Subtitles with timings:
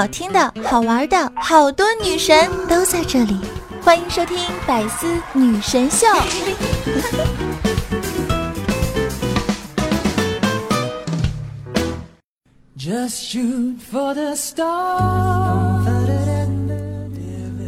[0.00, 3.36] 好听的、好玩的，好多女神都在这里，
[3.82, 6.06] 欢迎收听《百思女神秀》。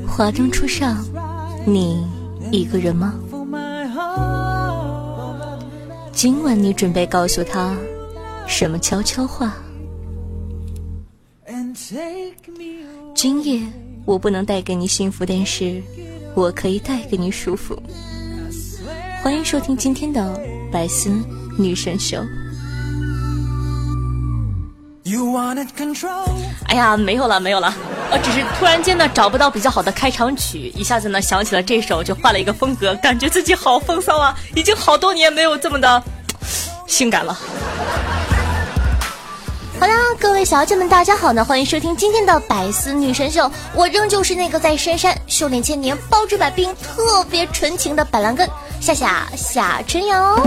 [0.09, 1.05] 华灯初上，
[1.67, 2.03] 你
[2.51, 3.13] 一个人吗？
[6.13, 7.77] 今晚你准备告诉他
[8.47, 9.53] 什么悄悄话？
[13.15, 13.61] 今夜
[14.07, 15.83] 我不能带给你幸福，但是
[16.35, 17.81] 我可以带给你舒服。
[19.23, 20.41] 欢迎收听今天的
[20.73, 21.11] 百思
[21.59, 22.25] 女神秀。
[26.69, 27.75] 哎呀，没有了，没有了，
[28.11, 34.35] 我只是突然间呢找不到比较好的开场曲，一下子呢想起了这首，就换了一个风格，感觉自己好风骚啊！
[34.57, 36.03] 已经好多年没有这么的
[36.87, 37.39] 性感了。
[39.83, 41.45] 好啦，各位小姐们，大家好呢！
[41.45, 48.49] 欢迎收听今天的百思女神秀，我仍旧是那个在深山修炼千年、包治百病、特别纯情的板蓝根
[48.81, 50.41] 夏夏夏春瑶。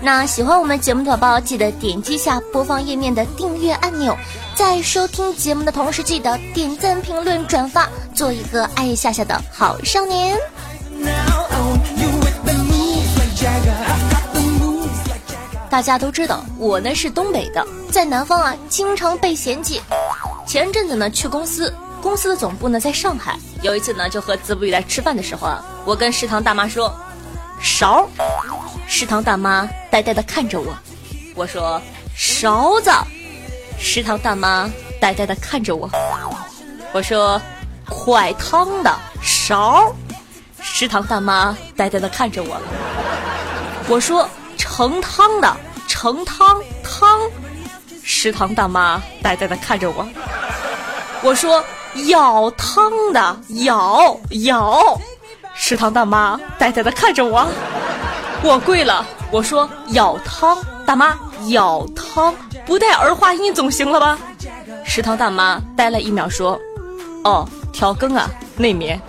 [0.00, 4.16] 那喜欢我们节目的宝宝，记得点击下播放页面的订阅按钮，
[4.54, 10.38] 在收听节目的同时，记得点赞、评论、转发，做一个爱夏夏的好少年。
[15.76, 19.78] 大家都知道，我呢是东北的，在南方啊经常被嫌弃。
[20.46, 23.38] 前阵子呢去公司，公司的总部呢在上海。
[23.60, 26.90] 有一次呢就和子不语在吃饭的时候啊，我跟食堂大妈说
[27.60, 28.08] ：“勺。”
[28.88, 30.74] 食堂大妈呆呆的看着我，
[31.34, 31.78] 我说
[32.16, 32.90] ：“勺子。”
[33.78, 35.90] 食堂大妈呆呆的看着我，
[36.94, 37.38] 我说
[37.84, 39.94] ：“快汤的勺。”
[40.58, 42.56] 食堂大妈呆呆的看着我，
[43.90, 44.26] 我说。
[44.78, 45.56] 盛汤的
[45.98, 47.18] 盛汤汤，
[48.02, 50.06] 食堂大妈呆呆的看着我。
[51.22, 55.00] 我说舀汤的舀舀，
[55.54, 57.48] 食堂大妈呆呆的看着我。
[58.42, 61.16] 我跪了，我说舀汤，大妈
[61.46, 62.34] 舀汤，
[62.66, 64.18] 不带儿化音总行了吧？
[64.84, 66.60] 食堂大妈呆了一秒说
[67.24, 69.00] ：“哦，调羹啊，那面。”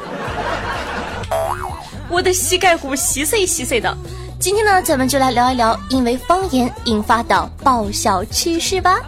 [2.08, 3.94] 我的膝盖骨稀碎稀碎的。
[4.40, 9.00] 今天呢，咱们就来聊一聊因为方言引发的爆笑趣事吧。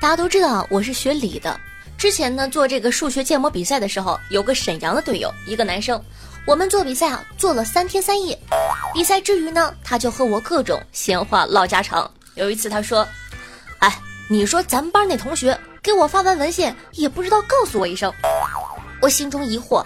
[0.00, 1.58] 大家都知道我是学理的，
[1.96, 6.02] 之前呢做这个数学建模比赛的时候，有个沈阳的队友，一个男生，
[6.44, 8.36] 我们做比赛啊做了三天三夜。
[8.92, 12.10] 比赛之余呢，他就和我各种闲话唠家常。
[12.34, 13.06] 有一次他说
[13.78, 13.98] ：“哎，
[14.28, 15.56] 你说咱班那同学。”
[15.88, 18.12] 给我发完文献也不知道告诉我一声，
[19.00, 19.82] 我心中疑惑，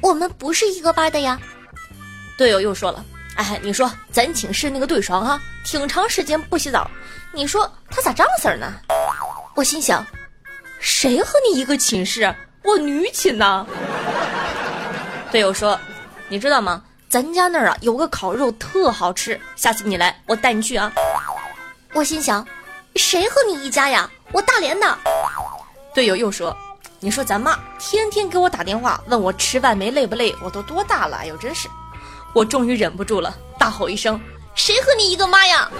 [0.00, 1.38] 我们不是一个班的呀。
[2.36, 3.04] 队友又说了，
[3.36, 6.90] 哎，你说咱寝室那个对双哈，挺长时间不洗澡，
[7.30, 8.74] 你说他咋这样式呢？
[9.54, 10.04] 我心想，
[10.80, 12.34] 谁和你一个寝室？
[12.64, 13.64] 我女寝呢。
[15.30, 15.78] 队友说，
[16.28, 16.82] 你知道吗？
[17.08, 20.92] 咱家那儿啊有个烤肉特好吃，下次你来我带你去啊。
[21.94, 22.44] 我心想，
[22.96, 24.10] 谁和你一家呀？
[24.32, 24.98] 我大连的
[25.94, 26.56] 队友又说
[27.00, 31.18] ：“你说咱妈天天给我打电话问我吃饭没累不累，我都多大了？
[31.18, 31.68] 哎呦，真是！”
[32.34, 34.18] 我终于忍不住了，大吼一声
[34.54, 35.70] ：“谁和你一个妈呀？”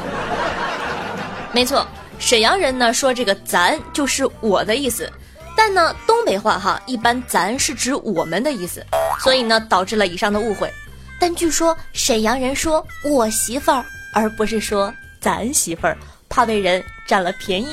[1.51, 1.87] 没错，
[2.19, 5.11] 沈阳人呢说这个“咱”就是我的意思，
[5.57, 8.85] 但呢东北话哈一般“咱”是指我们的意思，
[9.21, 10.71] 所以呢导致了以上的误会。
[11.19, 13.83] 但据说沈阳人说我媳妇儿，
[14.13, 15.97] 而不是说咱媳妇儿，
[16.29, 17.73] 怕被人占了便宜。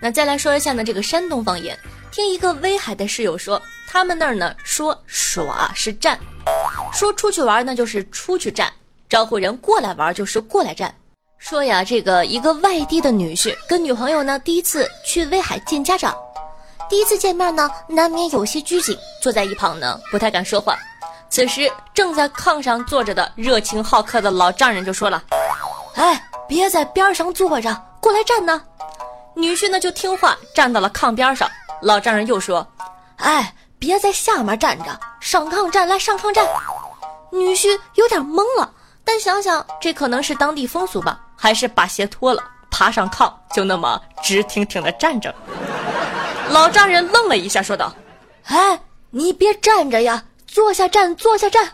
[0.00, 1.78] 那再来说一下呢，这个山东方言。
[2.10, 6.18] 听一个威海的室友说，他们那儿呢说耍是站，
[6.92, 8.72] 说出去玩呢就是出去站，
[9.08, 10.92] 招呼人过来玩就是过来站。
[11.36, 16.16] 说呀，这个一个外地的女婿跟女朋友呢第一次去威海见家长，
[16.88, 20.76] 第一次见面呢难免有些拘谨，坐在一旁呢不太敢说话。
[21.28, 25.22] 此时正在炕上坐着的热情好客的老丈人就说了
[25.94, 28.62] ：“哎，别在边上坐着，过来站呢。”
[29.38, 31.48] 女婿呢就听话，站到了炕边上。
[31.80, 32.66] 老丈人又说
[33.18, 36.44] ：“哎，别在下面站着，上炕站，来上炕站。”
[37.30, 38.68] 女婿有点懵了，
[39.04, 45.32] 但想想这可能是当地风俗吧，还是把鞋脱了，爬上炕，就那么直挺挺的站着。
[46.50, 47.94] 老丈人愣了一下，说道
[48.46, 48.80] ：“哎，
[49.10, 51.70] 你别站着呀，坐下站，坐下站。”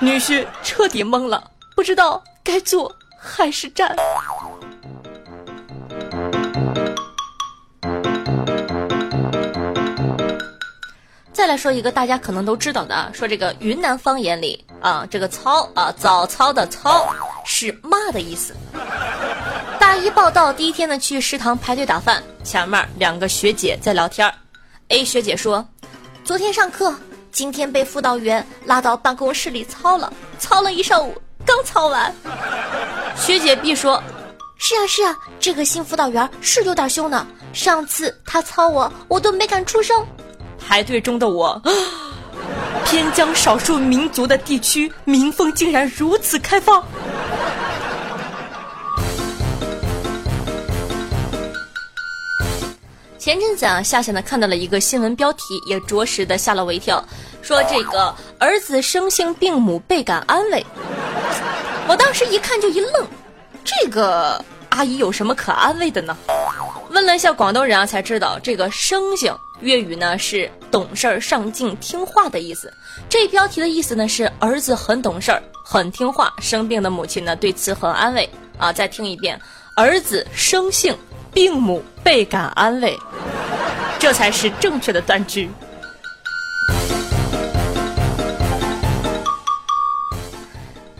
[0.00, 3.96] 女婿彻底懵了，不知道该坐还是站。
[11.36, 18.54] 再再来说一个大家可能都知道的啊，说这个云南方言里啊，这个操啊早操的操是骂的意思。
[19.78, 24.32] 大一报道第一天呢，去食堂排队打饭，前面两个学姐在聊天
[24.88, 25.64] A 学姐说，
[26.24, 26.92] 昨天上课，
[27.30, 32.12] 今天被辅导员拉到办公室里操了，操了一上午，刚操完。
[33.14, 34.02] 学姐 B 说，
[34.56, 40.04] 是啊是啊，这个新辅导员是有点凶呢，上次他操我，我都没敢出声。
[40.66, 41.62] 排队中的我，
[42.84, 46.84] 偏疆少数民族的地区民风竟然如此开放。
[53.16, 57.02] 前阵子啊，夏夏呢看到了一个新闻标题，也着实的吓了我一跳，
[57.42, 60.64] 说这个儿子生性病母倍感安慰。
[61.88, 63.06] 我当时一看就一愣，
[63.64, 66.16] 这个阿姨有什么可安慰的呢？
[66.90, 72.72] 问了一下广东人啊，才知道这个生性粤语呢是懂事儿、上进、听话的意思。
[73.08, 78.72] 这标题的意思呢是儿子很懂事儿、很听话，生病的母亲呢对此很安慰啊。
[78.72, 79.40] 再听一遍，
[79.76, 80.96] 儿子生性。
[81.34, 82.98] 病母倍感安慰，
[83.98, 85.50] 这才是正确的断句。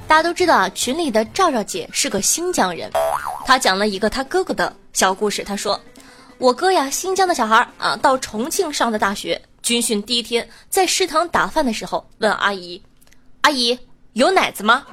[0.06, 2.90] 大家都知道啊，群里的赵赵姐是个新疆人，
[3.46, 5.42] 她讲了一个她哥哥的小故事。
[5.42, 5.80] 她说
[6.38, 12.80] ：“我哥呀，新疆的小孩啊，到重庆上的大学，军训第一天在食堂打饭的时候，问阿姨
[13.40, 13.78] ：‘阿姨
[14.12, 14.84] 有奶子吗？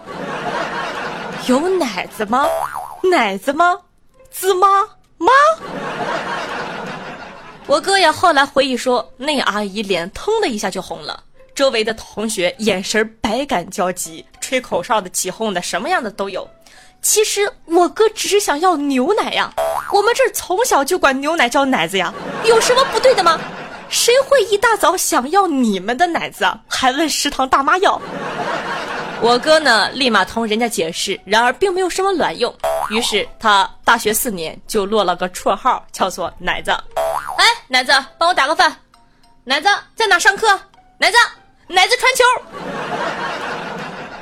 [1.48, 2.48] 有奶子吗？
[3.12, 3.78] 奶子吗？
[4.32, 4.68] 滋吗？’”
[5.20, 5.32] 妈，
[7.68, 11.22] 我哥呀，后来回忆说，那阿姨脸腾的一下就红了，
[11.54, 16.50] 周围的同学眼神百感交集，吹口哨的、起哄的，什么样的都有。
[17.04, 19.54] 其实我哥只是想要牛奶呀，
[19.92, 22.12] 我们这儿从小就管牛奶叫奶子呀，
[22.46, 23.40] 有什么不对的吗？
[23.90, 26.58] 谁会一大早想要你们的奶子啊？
[26.68, 28.02] 还问食堂大妈要？
[29.22, 32.54] 我哥呢，立马同人家解释，然而并没有什么卵用。
[32.90, 36.72] 于是他大学四年就落了个绰号，叫做奶子。
[37.38, 38.76] 哎，奶子，帮我打个饭。
[39.44, 40.48] 奶子在哪上课？
[40.98, 41.18] 奶子，
[41.68, 42.24] 奶子传球。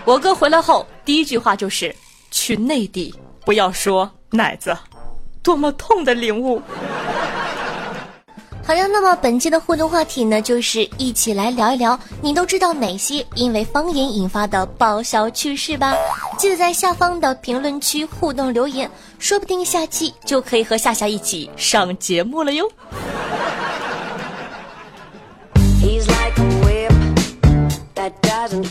[0.04, 1.96] 我哥回来后第一句话就是
[2.32, 3.14] 去内地，
[3.46, 4.76] 不要说奶子，
[5.44, 6.62] 多么痛的领悟。
[8.64, 15.94] 好的，那么本期的互动话题呢，就是一起来聊一聊，你都知道哪些因为方言引发的爆笑趣事吧？
[16.38, 18.90] 记得在下方的评论区互动留言，
[19.20, 22.72] 说不定下期就可以和夏夏一起上节目了哟。
[25.82, 26.00] 欢
[28.50, 28.62] 迎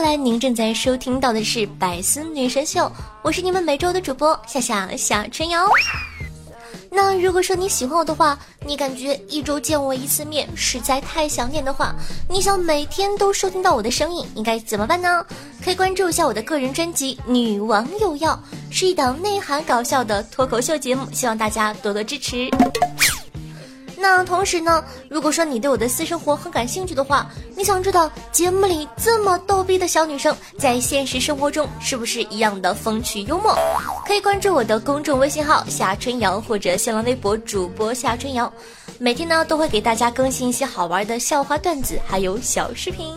[0.00, 5.68] 回来，您正在收听到的是百思女神秀，我是你们每周的主播夏夏夏春瑶。
[6.90, 11.94] 那如果说你喜欢我的话，你感觉一周见我一次面实在太想念的话，
[12.30, 15.22] 你想每天都收听到我的声音，应该怎么办呢？
[15.62, 18.42] 可以关注一下我的个人专辑《女王有药》，
[18.74, 22.48] 是一档内涵搞笑的脱口秀节目，希望大家多多支持。
[24.00, 33.54] 那同时呢，如果说你对我的私生活很感兴趣的话，你想知道节目里这么逗逼的小女生在现实生活中是不是一样的风趣幽默？
[34.06, 38.50] 可以关注我的公众微信号夏春瑶或者新浪微博主播夏春瑶，
[38.98, 43.14] 每天呢都会给大家更新一些好玩的笑话段子，还有小视频。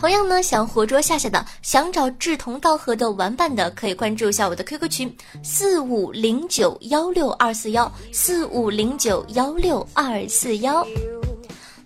[0.00, 10.82] 同样呢，想活捉夏夏的，想找志同道合的玩伴的，可以关注一下我的 QQ 群四五零九幺六二四幺四五零九幺六二四幺。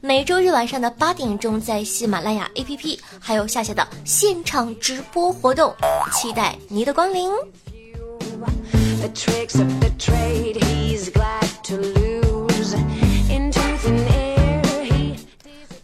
[0.00, 5.74] 每周日晚上的八点钟，在喜马拉雅 APP 还有夏夏的现场直播活动，
[6.12, 7.28] 期待你的光临。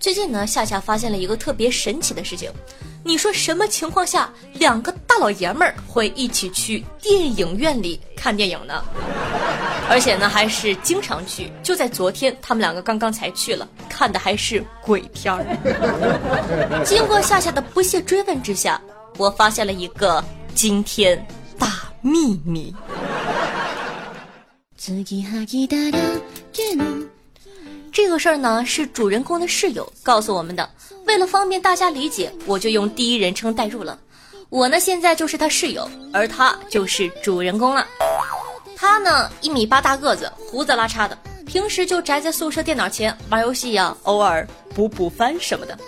[0.01, 2.51] 最近呢，夏夏发现了一个特别神奇的事情。
[3.05, 8.83] 你说什么情况下两个大老爷们儿会一起去电影院里看电影呢？
[9.91, 11.53] 而且呢，还是经常去。
[11.63, 15.45] 就在昨天，他们两个刚刚才去了，看的还是鬼片儿。
[16.83, 18.81] 经过夏夏的不懈追问之下，
[19.19, 21.27] 我发现了一个惊天
[21.59, 21.69] 大
[22.01, 22.75] 秘密。
[28.03, 30.67] 这个事儿呢，是主人公的室友告诉我们的。
[31.05, 33.99] 为了方便大家理解，我就用第一人称代入了。
[34.49, 37.87] 我呢，现在就是他室友，而他就是主人公了。
[38.75, 45.79] 他呢，一米八大个子，胡子拉碴的，平时就宅在宿舍电脑前玩游戏呀，偶尔补补番什么的。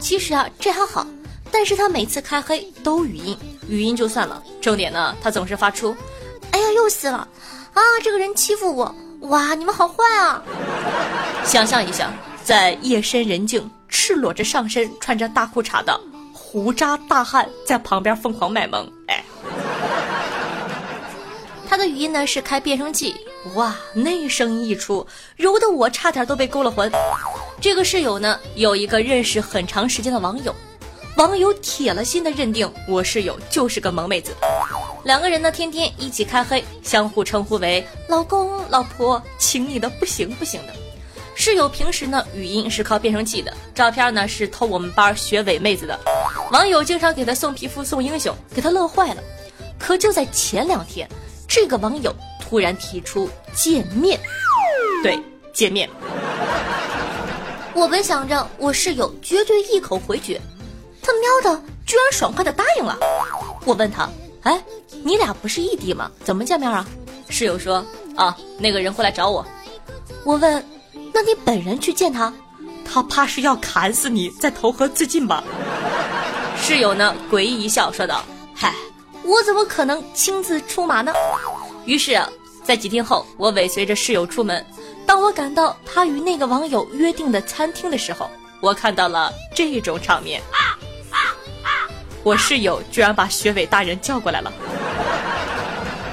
[0.00, 1.06] 其实啊，这还好，
[1.50, 5.94] 但是他每次开黑都语音，语音就算了，重点呢，他总是发出
[6.50, 7.28] ：“哎呀，又死了！
[7.74, 10.42] 啊，这个人欺负我。”哇，你们好坏啊！
[11.44, 12.12] 想象一下，
[12.42, 15.98] 在夜深人静，赤裸着上身，穿着大裤衩的
[16.32, 19.24] 胡渣大汉在旁边疯狂卖萌，哎。
[21.68, 23.14] 他的语音呢是开变声器，
[23.54, 26.90] 哇，那声音一出，揉得我差点都被勾了魂。
[27.60, 30.52] 这个室友呢有一个认识很长时间的网友，
[31.16, 34.34] 网友铁了心的认定我室友就是个萌妹子，
[35.04, 40.72] 两个人呢天天一起开黑，相互称呼为老公老婆，亲昵的不行不行的。
[41.34, 45.98] 室友平时呢语音是靠变声器的，照片呢是偷我们班学委妹子的，
[46.50, 49.22] 网友经常给他送皮肤送英雄，给他乐坏了。
[49.78, 51.08] 可就在前两天。
[51.48, 54.18] 这个网友突然提出见面，
[55.02, 55.20] 对，
[55.52, 55.86] 见面。
[57.74, 60.40] 我本想着我室友绝对一口回绝，
[61.02, 62.96] 他喵的居然爽快的答应了。
[63.66, 64.08] 我问他，
[64.42, 64.62] 哎，
[65.04, 66.10] 你俩不是异地吗？
[66.24, 66.86] 怎么见面啊？
[67.28, 67.84] 室友说，
[68.16, 69.46] 啊，那个人会来找我。
[70.24, 70.64] 我问，
[71.12, 72.32] 那你本人去见他？
[72.84, 75.42] 他怕是要砍死你，再投河自尽吧？
[76.60, 78.74] 室友呢，诡异一笑，说道，嗨。
[79.24, 81.12] 我怎么可能亲自出马呢？
[81.84, 82.20] 于是，
[82.64, 84.64] 在几天后，我尾随着室友出门。
[85.06, 88.28] 当我赶到他与那个网友约定的餐厅的时候，
[88.60, 90.42] 我看到了这种场面：
[92.22, 94.52] 我室友居然把学伟大人叫过来了，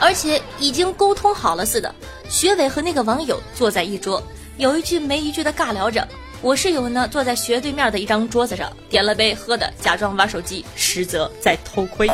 [0.02, 1.94] 而且已经沟通好了似的。
[2.28, 4.22] 学伟和那个网友坐在一桌，
[4.58, 6.08] 有一句没一句的尬聊着。
[6.42, 12.10] 我室友呢，坐在学对面的一张桌子上，点了杯喝的，假装玩手机，实则在偷窥。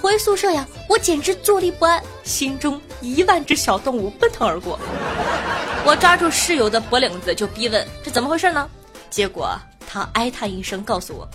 [0.00, 4.78] 回宿舍呀，我简直坐立不安，心中一万只小动物奔腾而过。
[5.84, 8.68] 我抓住室友的脖领子就逼问：“这怎么回事呢？”
[9.08, 9.56] 结果
[9.88, 11.28] 他哀叹一声，告诉我：“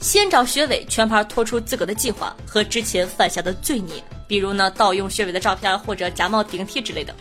[0.00, 7.14] 先找学伟全盘托出自个的计划和之前犯下的罪孽，比如呢盗用学伟的照片或者假冒顶替之类的。”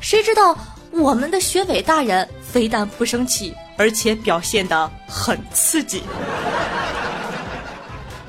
[0.00, 0.56] 谁知道
[0.90, 6.02] 我们的学伟大人非但不生气，而且表现得很刺激。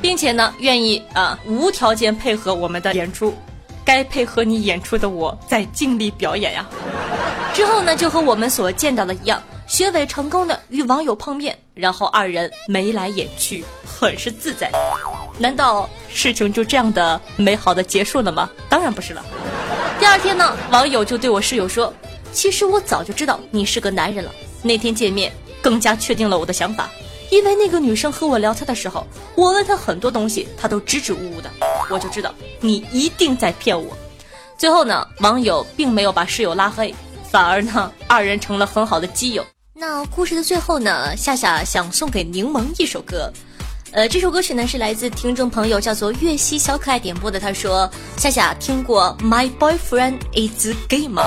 [0.02, 3.34] 并且呢，愿意啊无条件配合我们的演出，
[3.84, 6.66] 该配合你演出的我在尽力表演呀。
[7.54, 14.72] 之后呢，就和我们所见到的一样，学伟成功的与网友碰面，然后二人眉来眼去，很是自在。
[15.40, 18.50] 难道事情就这样的美好的结束了吗？
[18.70, 19.24] 当然不是了。
[20.00, 21.92] 第二天呢，网友就对我室友说
[22.32, 26.90] ：“其实我早就知道你是个男人了，那天见面更加确定了我的想法。”
[27.32, 31.50] 因为那个女生和我聊天的时候，我问她很多东西，她都支支吾吾的，
[31.90, 33.98] 我就知道你一定在骗我。
[34.56, 36.94] 最后呢，网友并没有把室友拉黑，
[37.32, 39.44] 反而呢，二人成了很好的基友。
[39.76, 43.34] 那故事的最后呢，夏夏想送给柠檬一首歌，
[43.92, 47.40] 呃，这首歌曲呢是来自听众朋友叫做月溪小可爱点播的。
[47.40, 51.24] 他说：夏夏听过 My Boyfriend Is Gay 吗？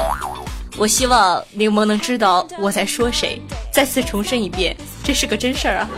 [0.79, 3.43] 我希望柠檬能知道我在说谁。
[3.73, 5.89] 再次重申一遍，这是个真事儿啊。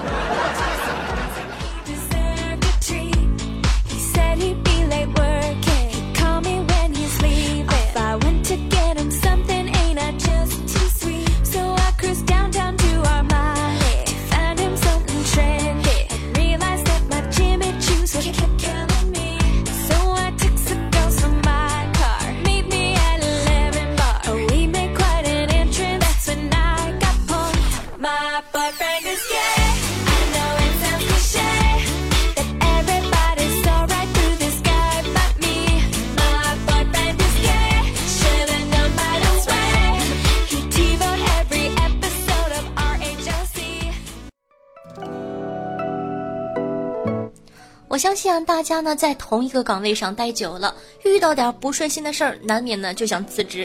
[47.99, 50.73] 我相信啊，大家呢在同一个岗位上待久了，
[51.05, 53.64] 遇到点不顺心的事儿，难免呢就想辞职。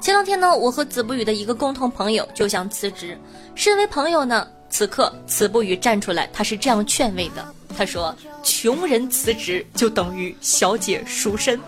[0.00, 3.18] 前两天呢，我和子不语的一个共同朋友就想辞职。
[3.56, 7.44] 身为朋友呢，此刻子不语站出来，他是这样劝慰的
[7.76, 8.14] ：“他说，
[8.44, 11.58] 穷人辞职就等于小姐赎身。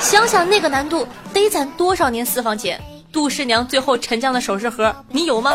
[0.00, 2.82] 想想那个难度，得攒多少年私房钱？
[3.12, 5.52] 杜十娘最后沉降的首饰盒，你有吗？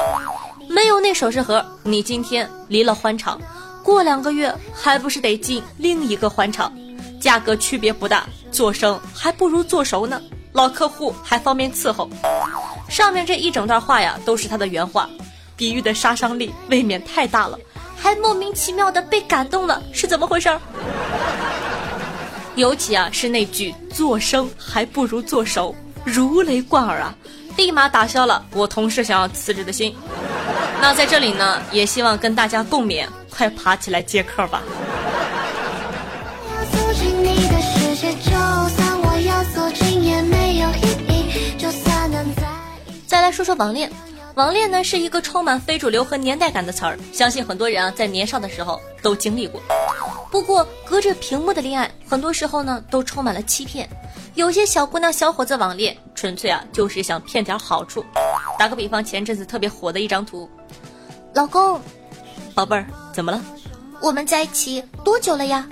[0.69, 3.37] 没有那首饰盒，你今天离了欢场。”
[3.83, 6.71] 过两个月还不是得进另一个欢场，
[7.19, 10.21] 价格区别不大，做生还不如做熟呢，
[10.53, 12.09] 老客户还方便伺候。
[12.88, 15.09] 上面这一整段话呀，都是他的原话，
[15.55, 17.57] 比喻的杀伤力未免太大了，
[17.98, 20.50] 还莫名其妙的被感动了，是怎么回事？
[22.55, 27.15] 尤其啊是那句做生还不如做熟，如雷贯耳啊，
[27.55, 29.95] 立马打消了我同事想要辞职的心。
[30.81, 33.07] 那在这里呢，也希望跟大家共勉。
[33.29, 34.62] 快爬起来接客吧！
[36.71, 41.57] 走进你的世界，就算我要走近也没有意义。
[41.57, 42.25] 就算能。
[43.31, 43.89] 说说网恋。
[44.36, 49.62] 网恋呢是一个充满非主流和年代感的词儿，相信很多人啊在年少的时候都经历过。
[50.31, 53.88] 不过隔着屏幕的恋爱，很多时候呢都充满了欺骗。
[54.33, 58.03] 有些小姑娘小伙子网恋，纯粹啊就是想骗点好处。
[58.57, 60.50] 打个比方，前阵子特别火的一张图，
[61.33, 61.79] 老公，
[62.55, 63.41] 宝贝儿，怎么了？
[64.01, 65.67] 我们在一起多久了呀？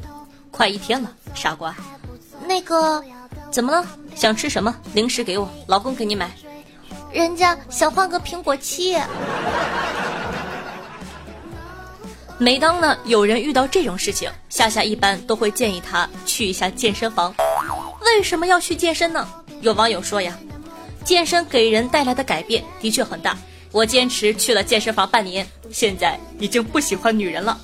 [0.51, 1.75] 快一天了，傻瓜。
[2.47, 3.03] 那个，
[3.51, 3.85] 怎么了？
[4.15, 4.75] 想吃什么？
[4.93, 6.29] 零食给我，老公给你买。
[7.11, 8.97] 人家想换个苹果七。
[12.37, 17.33] 每当呢有人遇到这种事情，夏夏一般都会建议他去一下健身房。
[18.05, 19.27] 为什么要去健身呢？
[19.61, 20.37] 有网友说呀，
[21.03, 23.35] 健身给人带来的改变的确很大。
[23.71, 27.57] 我坚持去了健身房半年，现在已经不喜欢女人了。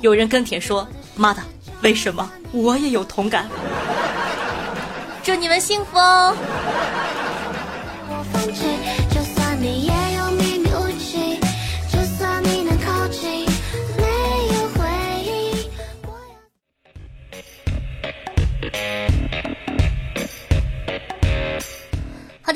[0.00, 1.42] 有人跟帖说：“妈的，
[1.82, 3.48] 为什么我也有同感？”
[5.22, 6.36] 祝你们幸福哦！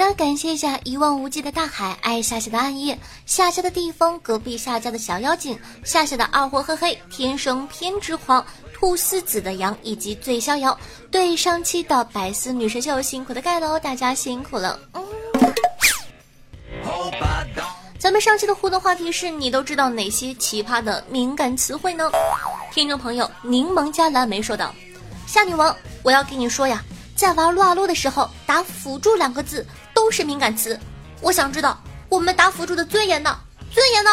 [0.01, 8.43] 的，感谢一下一望无际的大海，爱夏夏的暗夜，夏夏的地方，隔壁夏家的小妖精，夏夏的二货嘿嘿，天生偏执狂，
[8.73, 10.77] 兔丝子的羊，以及最逍遥。
[11.11, 14.81] 对上期的百思女神秀辛苦的盖楼，大家辛苦了。
[14.95, 15.05] 嗯。
[17.99, 22.11] 咱们上期的互动话题是你都知道哪些奇葩的敏感词汇呢？
[22.73, 24.75] 听众朋友柠檬加蓝莓说道
[25.29, 26.83] ：“夏女王，我要跟你说呀，
[27.15, 29.67] 在玩撸啊撸的时候打辅助两个字
[30.01, 30.81] 都是敏感词。
[31.21, 31.79] 我想知道
[32.09, 33.39] 我们打辅助的尊严呢？
[33.71, 34.11] 尊严呢？”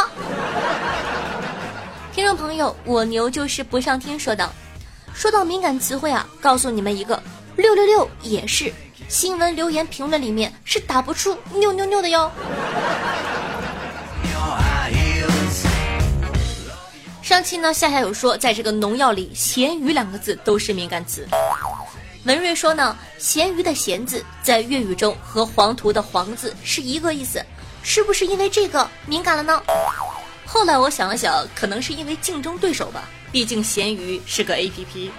[2.13, 4.51] 听众朋友，我牛就是不上天说道
[5.15, 7.23] ：“说到敏感词汇啊，告诉你们一个，
[7.55, 8.69] 六六六也是
[9.07, 12.29] 新闻留言评论里面是打不出六六六的哟。”
[17.23, 21.25] 上期呢，夏夏有说，在这个农药里，咸鱼两个字都是敏感词。
[22.27, 27.41] 文瑞说呢，咸鱼的咸字在粤语中和黄图的黄字是一个意思，
[27.83, 29.63] 是不是因为这个敏感了呢？
[30.45, 35.09] 后来我想了想，可能是因为竞争对手吧，毕竟咸鱼是个 A P P。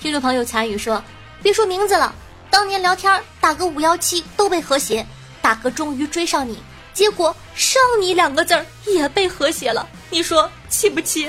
[0.00, 1.02] 听众朋友残雨说，
[1.42, 2.14] 别说名字了，
[2.48, 5.04] 当年聊天打个五幺七都被和谐，
[5.40, 6.62] 大哥终于追上你。
[6.94, 11.28] 结果“上你”两个字儿也被和谐了，你说气不气？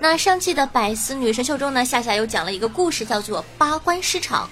[0.00, 4.48] 那上期的百思女神秀中呢，夏夏又讲了一个故事，叫做八关失场，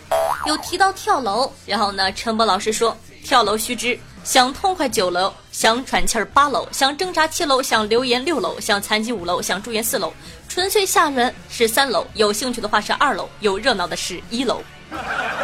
[0.46, 3.98] 有提到跳楼，然后呢，陈博老师说跳楼须知。
[4.24, 10.12] 想痛快九楼，想喘气儿八楼，想挣扎七楼，想留言六楼，想残疾五楼，想住院四楼，
[10.48, 14.62] 纯粹吓人是三楼，有兴趣的话是二楼，有热闹的是一楼。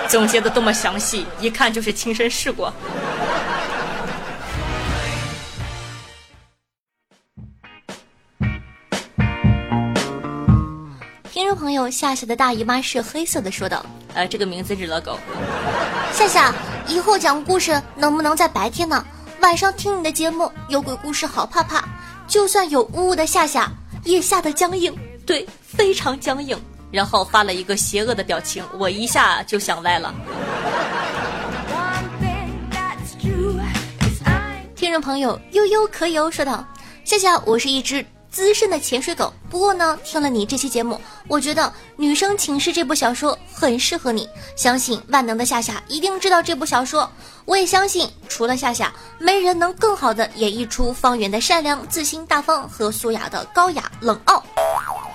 [0.08, 2.72] 总结的多么详细，一看就是亲身试过。
[11.78, 15.18] 友，夏夏的大姨妈是黑色的，说道：“呃，这个名字日了狗。”
[16.12, 16.52] 夏夏，
[16.86, 19.04] 以后讲故事能不能在白天呢？
[19.40, 21.84] 晚上听你的节目有鬼故事，好怕怕。
[22.26, 23.70] 就算有呜呜的夏夏，
[24.04, 26.60] 也吓得僵硬，对，非常僵硬。
[26.90, 30.12] 然后发了一个邪恶的表情，我一下就想歪了。
[34.74, 36.66] 听众朋友悠悠可有说道
[37.04, 41.62] ：“夏夏，我是一只。”资深的潜水狗，不过呢，听了你这期节目，我觉得
[41.96, 44.28] 《女生寝室》这部小说很适合你。
[44.54, 47.10] 相信万能的夏夏一定知道这部小说，
[47.46, 54.42] 我也相信除了夏夏，没人能更好的演绎出方圆的善良、自信、大方和苏雅的高雅、冷傲。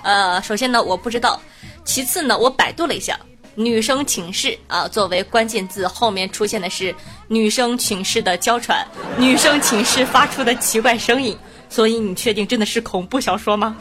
[0.02, 1.40] 呃，首先呢，我不知道；
[1.84, 3.14] 其次呢，我百度了一下，
[3.54, 6.94] 《女生寝室》啊，作为关键字后面出现的是
[7.28, 11.38] 女生寝室的娇喘，女生寝室发出的奇怪声音。
[11.68, 13.76] 所以你确定真的是恐怖小说吗？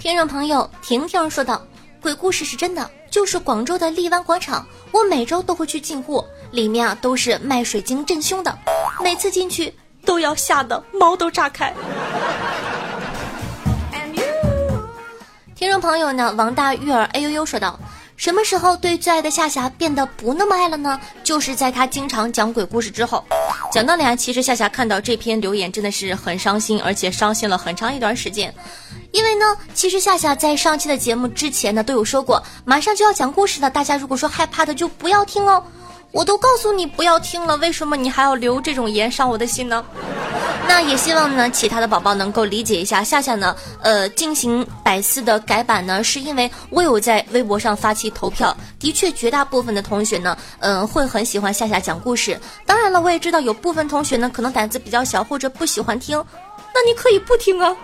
[0.00, 1.60] 听众朋友婷婷说道
[2.00, 8.56] ：“鬼故事是真的，就是广州的荔湾广场，我每周都会去进货，里面啊都是卖水晶镇凶的，
[9.02, 11.72] 每次进去都要吓得毛都炸开。”
[15.56, 17.80] 听众朋友呢，王大玉儿哎呦呦说道。
[18.16, 21.00] 什么时候对最爱的夏夏变得不那么爱了呢？
[21.22, 23.24] 就是在他经常讲鬼故事之后。
[23.72, 28.54] 讲道理啊，其实夏夏看到这篇留言真的是很伤心，而且伤心了很长一段时间。
[29.10, 35.62] 因为呢，其实夏夏在上期的节目之前呢都有说过，马上就要讲故事了，大家如果说害怕的就不要听哦。
[36.12, 39.84] 我都告诉你不要听了，为什么你还要留这种言伤我的心呢？
[40.66, 52.38] 那也希望呢，其他的宝宝能够理解一下夏夏呢，呃，进行百思的改版呢，是因为我有在微博上发起投票，的确，绝大部分的同学呢，嗯，会很喜欢夏夏讲故事。
[52.66, 56.22] 当然了，我也知道有部分同学呢，可能胆子比较小或者不喜欢听，
[56.74, 57.74] 那你可以不听啊。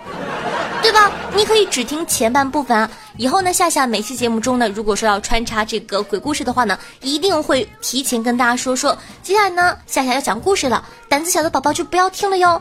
[0.83, 1.13] 对吧？
[1.37, 2.91] 你可以只听前半部分啊。
[3.17, 8.97] 以后呢，夏夏每期节目中呢，如果说要穿插这个鬼故事的话呢，一定会提前跟大家说说。
[9.23, 12.61] 接下来呢，夏夏要讲故事了，胆子小的宝宝就不要听了哟。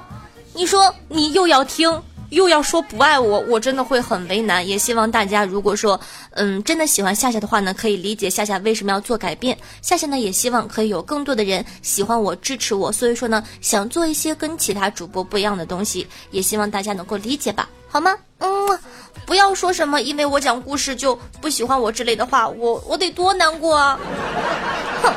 [0.53, 1.89] 你说你又要听。
[2.29, 4.65] 又要说不爱我，我真的会很为难。
[4.67, 5.99] 也希望大家，如果说，
[6.31, 9.57] 嗯，真的喜欢夏夏的话呢，可以理解夏夏为什么要做改变。
[9.81, 12.91] 夏夏呢，也希望可以有更多的人喜欢我、支持我。
[12.91, 18.15] 所以说呢，想做一些跟其他主播不一样的东西，也希望大家能够理解吧，好吗？
[18.37, 18.79] 嗯，
[19.25, 23.99] 不要说什么因为我讲故事就不喜欢我之类的话，我我得多难过啊！
[25.01, 25.13] 哼，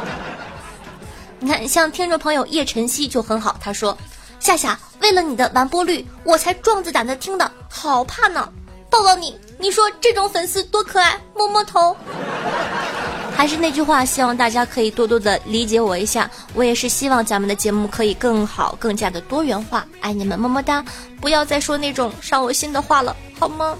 [1.41, 3.97] 你看，像听众朋友叶晨曦就很好，他说。
[4.43, 8.49] 夏夏，为了你的完播率，我才壮着胆子听的，好怕呢！
[8.91, 11.97] 抱抱你，你说这种粉丝多可爱，摸摸头。
[13.37, 19.87] 还是那句话，希望大家可以多多的理解我一下，我也是希望咱们的节目可以更好，更加的多元化。
[20.01, 20.85] 爱你们，么么哒！
[21.21, 23.77] 不要再说那种伤我心的话了，好吗？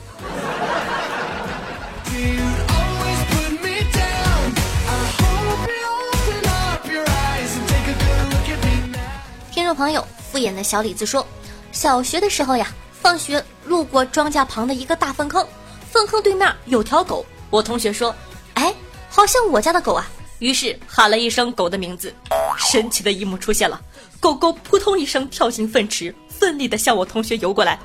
[9.75, 10.07] 朋友。
[10.31, 11.27] 敷衍的小李子说
[11.73, 15.47] ：“小学的时候呀，放学路过庄稼旁的一个大粪坑，
[15.91, 17.25] 粪坑对面有条狗。
[17.51, 18.15] 我同学说
[18.55, 18.75] ：‘哎，
[19.11, 20.09] 好像我家的狗啊。’
[20.41, 22.13] 于是喊了一声狗的名字，
[22.59, 23.81] 神奇的一幕出现了，
[24.19, 27.79] 狗狗扑通一声跳进粪池，奋力的向我同学游过来。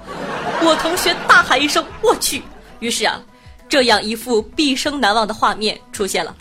[0.63, 2.41] 我同学大喊一声：‘我去！’
[2.80, 3.21] 于是啊，
[3.67, 6.34] 这样一幅毕生难忘的画面出现了：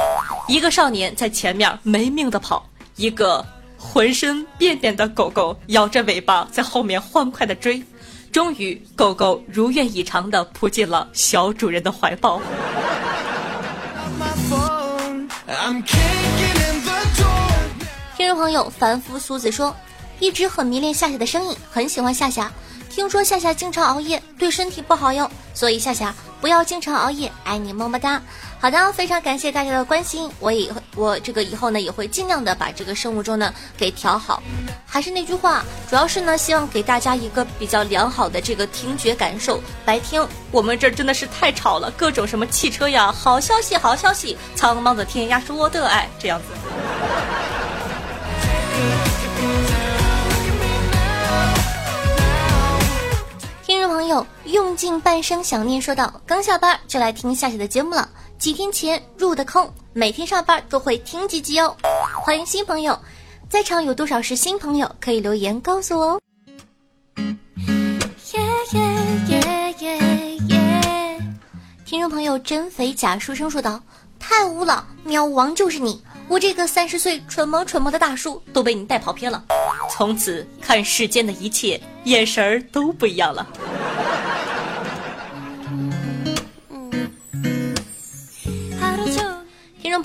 [0.47, 3.45] 一个少年在前面没命的跑，一个。”
[3.93, 7.83] 浑身便便的狗狗摇着尾巴在后面欢快的追，
[8.31, 12.41] 终于狗狗如愿以偿的扑进了小主人的怀抱。
[18.17, 19.75] 听众朋友凡夫俗子说，
[20.21, 22.53] 一直很迷恋夏夏的声音，很喜欢夏夏。
[22.97, 28.23] 听说夏夏经常熬夜对身体不好哟，所以夏夏不要经常熬夜，爱你么么哒。
[28.59, 34.43] 好的，非常感谢大家的关心，我也我这个以后呢也会尽量的把这个生物钟呢给调好。
[34.87, 39.61] 还是那句话，主要是呢希望给大家一个比较良好的这个听觉感受。
[39.85, 46.47] 白天我们这真的是太吵了，各种什么汽车呀，好消息好消息，苍茫的天涯是我的爱，这样子。
[54.07, 58.09] 朋友用尽半生想念说道：“刚下班就来听夏夏的节目了。
[58.39, 61.77] 几天前入的坑，每天上班都会听几集哦。
[62.15, 62.97] 欢迎新朋友，
[63.51, 64.89] 在场有多少是新朋友？
[65.01, 66.21] 可以留言告诉我哦。”
[71.85, 73.83] 听众朋友真肥假书生说道
[74.21, 79.45] ：“太污了，喵王就是你。”我这个三十岁蠢萌蠢萌的大叔都被你带跑偏了，
[79.91, 83.47] 从此看世间的一切眼神儿都不一样了。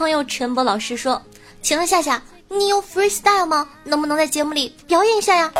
[0.01, 1.21] 朋友陈博老师说
[1.61, 3.67] ：“请问夏夏，你有 freestyle 吗？
[3.83, 5.51] 能不能在节目里表演一下呀？”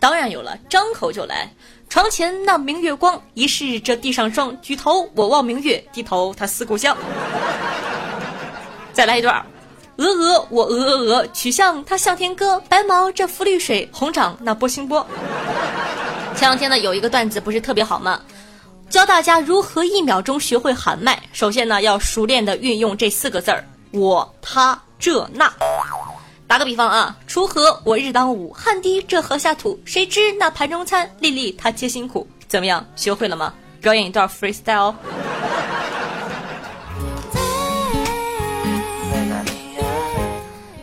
[0.00, 1.46] 当然有了，张口就来。
[1.90, 4.58] 床前那明月光，疑是这地上霜。
[4.62, 6.96] 举头我望明月，低头他思故乡。
[8.94, 9.44] 再来一段。
[9.96, 15.06] 鹅鹅，我鹅鹅鹅，曲项它向天歌，白毛这浮绿水，红掌那波心波。
[16.34, 18.22] 前两天呢，有一个段子不是特别好吗？
[18.88, 21.20] 教大家如何一秒钟学会喊麦。
[21.32, 25.52] 首先呢，要熟练的运用这四个字儿：我、他、这、那。
[26.46, 32.26] 打个比方啊，锄禾我日当午，汗滴这禾下土，谁知那盘中餐，粒粒他皆辛苦。
[32.46, 33.52] 怎么样，学会了吗？
[33.80, 34.94] 表演一段 freestyle。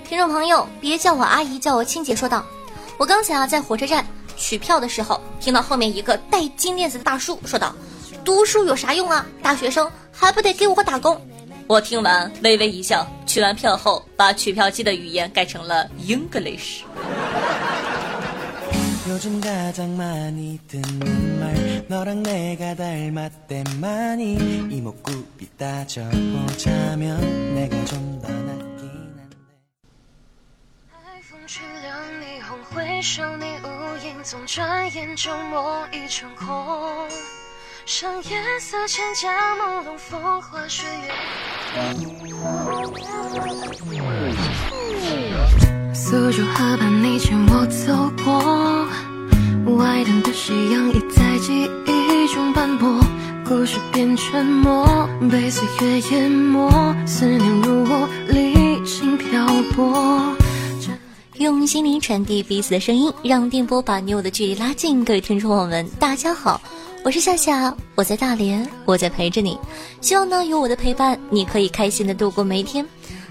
[0.05, 2.13] 听众朋友，别叫我阿姨，叫我亲姐。
[2.13, 2.45] 说道
[2.99, 4.05] ：“我刚才啊在火车站
[4.43, 7.73] 取票的时候，听到后面一个戴金链子的大叔说道
[8.25, 9.25] ：‘读书有啥用啊？
[9.41, 11.17] 大学生还不得给我个打工？’
[11.65, 16.81] 我听完微微一笑，取完票后把取票机的语言改成了 English。
[32.73, 33.67] 回首你无
[34.03, 37.07] 影踪，转眼就墨已成空。
[37.85, 41.11] 上夜色千家朦胧，风花雪月。
[45.93, 48.87] 苏州河畔，你牵我走过，
[49.77, 52.99] 外滩的夕阳已在记忆中斑驳，
[53.45, 60.35] 故事变沉默，被岁月淹没，思念如我历经漂泊。
[61.39, 65.03] 用心灵传递彼此的声音，让电波把你我的距离拉近。
[65.03, 66.61] 各位听众朋友们，大家好，
[67.03, 69.57] 我是夏夏，我在大连，我在陪着你。
[69.99, 72.85] 希望呢，有我的陪伴，你可以开心的度过每一天。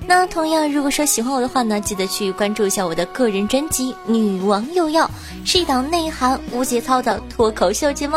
[0.05, 5.07] 那同样，如果说喜欢我的话呢，记得去关注一下我的个人专辑《女王又要》，
[5.45, 8.17] 是一档内涵无节操的脱口秀节目。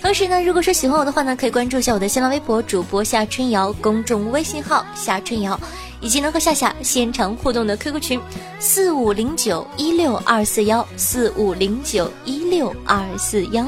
[0.00, 5.58] 同时呢，如果说喜欢我的话呢，可以关注一下我的新浪微博主播夏春瑶，公众微信号夏春瑶，
[6.02, 8.20] 以及能和夏夏现场互动的 QQ 群
[8.58, 13.66] 四五零九一六二四幺四五零九一六二四幺。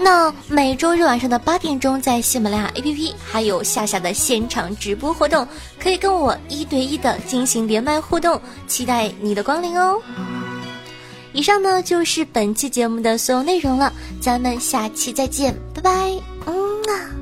[0.00, 5.46] 那每周日晚上的八点钟，在喜马拉雅 APP 还有夏夏的现场直播活动，
[5.78, 10.00] 可以跟我一对一的进行连麦互动，期待你的光临哦。
[11.32, 15.90] 以上呢就是本期节目的所有内容了，咱们下期再见，拜拜，
[16.46, 17.17] 嗯啊。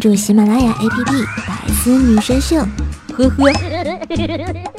[0.00, 0.88] 祝喜马拉雅 APP
[1.46, 2.56] 《百思女神秀》。
[3.12, 4.69] 呵呵。